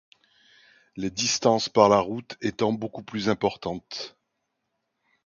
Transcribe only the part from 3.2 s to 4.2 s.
importantes.